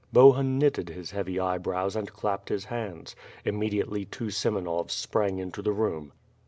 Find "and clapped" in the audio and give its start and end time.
1.95-2.49